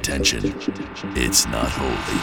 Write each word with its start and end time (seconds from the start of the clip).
attention, 0.00 0.40
it's 1.14 1.46
not 1.48 1.68
holy. 1.68 2.19